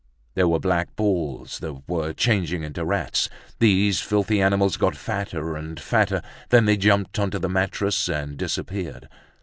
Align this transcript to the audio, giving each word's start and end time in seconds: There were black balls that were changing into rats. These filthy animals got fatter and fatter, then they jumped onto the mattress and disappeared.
There 0.33 0.47
were 0.47 0.57
black 0.57 0.95
balls 0.95 1.59
that 1.59 1.87
were 1.87 2.11
changing 2.11 2.63
into 2.63 2.83
rats. 2.83 3.29
These 3.59 3.99
filthy 4.01 4.41
animals 4.41 4.75
got 4.75 4.95
fatter 4.95 5.55
and 5.55 5.79
fatter, 5.79 6.23
then 6.49 6.65
they 6.65 6.75
jumped 6.75 7.19
onto 7.19 7.37
the 7.37 7.47
mattress 7.49 8.09
and 8.09 8.35
disappeared. 8.35 9.07